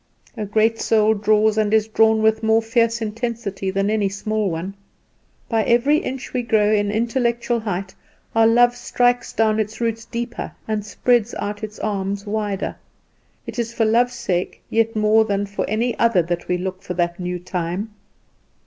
"A 0.35 0.45
great 0.47 0.81
soul 0.81 1.13
draws 1.13 1.59
and 1.59 1.71
is 1.75 1.87
drawn 1.87 2.23
with 2.23 2.41
a 2.41 2.45
more 2.47 2.63
fierce 2.63 3.03
intensity 3.03 3.69
than 3.69 3.87
any 3.91 4.09
small 4.09 4.49
one. 4.49 4.73
By 5.47 5.63
every 5.63 5.97
inch 5.97 6.33
we 6.33 6.41
grow 6.41 6.73
in 6.73 6.89
intellectual 6.89 7.59
height 7.59 7.93
our 8.33 8.47
love 8.47 8.75
strikes 8.75 9.31
down 9.31 9.59
its 9.59 9.79
roots 9.79 10.03
deeper, 10.05 10.53
and 10.67 10.83
spreads 10.83 11.35
out 11.35 11.63
its 11.63 11.77
arms 11.77 12.25
wider. 12.25 12.75
It 13.45 13.59
is 13.59 13.75
for 13.75 13.85
love's 13.85 14.15
sake 14.15 14.63
yet 14.71 14.95
more 14.95 15.23
than 15.23 15.45
for 15.45 15.69
any 15.69 15.95
other 15.99 16.23
that 16.23 16.47
we 16.47 16.57
look 16.57 16.81
for 16.81 16.95
that 16.95 17.19
new 17.19 17.37
time." 17.37 17.93